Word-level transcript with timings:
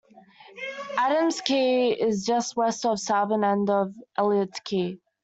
Adams 0.97 1.41
Key 1.41 1.91
is 1.91 2.25
just 2.25 2.55
west 2.57 2.87
of 2.87 2.93
the 2.93 2.97
southern 3.05 3.43
end 3.43 3.69
of 3.69 3.93
Elliott 4.17 4.63
Key. 4.63 4.99